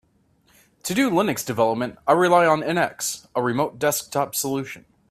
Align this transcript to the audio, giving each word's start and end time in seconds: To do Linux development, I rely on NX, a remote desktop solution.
To 0.85 0.95
do 0.95 1.11
Linux 1.11 1.45
development, 1.45 1.99
I 2.07 2.13
rely 2.13 2.47
on 2.47 2.61
NX, 2.61 3.27
a 3.35 3.43
remote 3.43 3.77
desktop 3.77 4.33
solution. 4.33 4.85